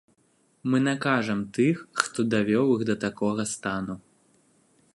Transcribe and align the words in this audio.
Мы 0.73 0.77
накажам 0.85 1.43
тых, 1.57 1.75
хто 2.03 2.25
давёў 2.35 2.67
іх 2.77 2.81
да 2.91 2.95
такога 3.07 3.43
стану. 3.53 3.95